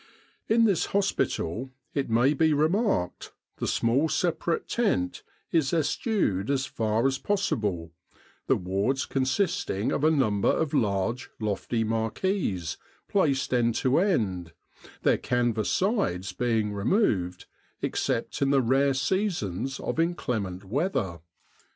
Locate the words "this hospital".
0.63-1.69